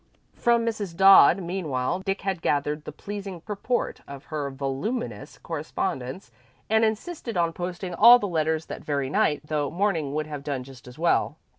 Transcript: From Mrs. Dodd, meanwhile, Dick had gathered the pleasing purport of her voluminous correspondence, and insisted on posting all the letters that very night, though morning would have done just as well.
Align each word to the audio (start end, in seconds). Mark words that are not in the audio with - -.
From 0.33 0.65
Mrs. 0.65 0.95
Dodd, 0.95 1.43
meanwhile, 1.43 1.99
Dick 1.99 2.21
had 2.21 2.41
gathered 2.41 2.85
the 2.85 2.91
pleasing 2.91 3.39
purport 3.39 4.01
of 4.07 4.23
her 4.33 4.49
voluminous 4.49 5.37
correspondence, 5.37 6.31
and 6.71 6.83
insisted 6.83 7.37
on 7.37 7.53
posting 7.53 7.93
all 7.93 8.17
the 8.17 8.27
letters 8.27 8.65
that 8.65 8.83
very 8.83 9.11
night, 9.11 9.41
though 9.45 9.69
morning 9.69 10.15
would 10.15 10.25
have 10.25 10.43
done 10.43 10.63
just 10.63 10.87
as 10.87 10.97
well. 10.97 11.37